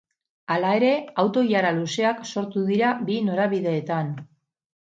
[0.53, 0.89] Hala ere,
[1.23, 4.13] auto-ilara luzeak sortu dira bi norabideetan.